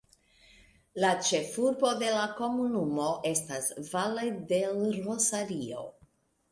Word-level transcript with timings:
La 1.03 1.11
ĉefurbo 1.27 1.91
de 1.99 2.09
la 2.15 2.25
komunumo 2.41 3.07
estas 3.35 3.69
Valle 3.93 4.29
del 4.55 4.85
Rosario. 5.01 5.89